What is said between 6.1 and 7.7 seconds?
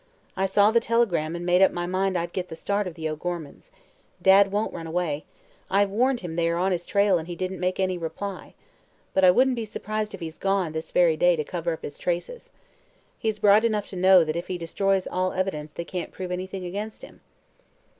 him they are on his trail and he didn't